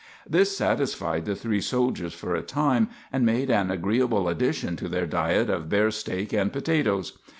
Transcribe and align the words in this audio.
This 0.27 0.57
satisfied 0.57 1.25
the 1.25 1.35
three 1.35 1.61
soldiers 1.61 2.15
for 2.15 2.33
a 2.33 2.41
time, 2.41 2.89
and 3.13 3.23
made 3.23 3.51
an 3.51 3.69
agreeable 3.69 4.27
addition 4.29 4.75
to 4.77 4.89
their 4.89 5.05
diet 5.05 5.47
of 5.47 5.69
bear 5.69 5.91
steak 5.91 6.33
and 6.33 6.51
potatoes. 6.51 7.19